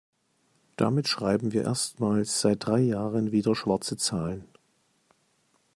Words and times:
Damit 0.77 1.07
schreiben 1.07 1.51
wir 1.51 1.61
erstmals 1.61 2.41
seit 2.41 2.65
drei 2.65 2.79
Jahren 2.79 3.31
wieder 3.31 3.53
schwarze 3.53 3.97
Zahlen. 3.97 4.45